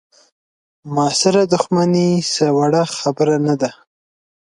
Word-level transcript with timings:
معاصره 0.93 1.41
دوښمني 1.51 2.09
څه 2.33 2.45
وړه 2.57 2.83
خبره 2.97 3.37
نه 3.47 3.55
ده. 3.61 3.71